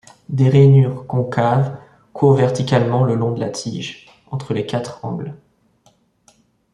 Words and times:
Des 0.29 0.49
rainures 0.49 1.05
concave 1.05 1.77
courent 2.11 2.33
verticalement 2.33 3.03
le 3.03 3.13
long 3.13 3.33
de 3.33 3.39
la 3.39 3.49
tige, 3.51 4.07
entre 4.31 4.55
les 4.55 4.65
quatre 4.65 5.05
angles. 5.05 5.35